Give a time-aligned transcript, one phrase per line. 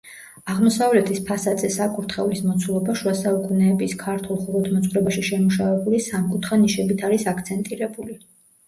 [0.51, 8.23] აღმოსავლეთის ფასადზე საკურთხევლის მოცულობა შუა საუკუნეების ქართულ ხუროთმოძღვრებაში შემუშავებული სამკუთხა ნიშებით არის აქცენტირებული.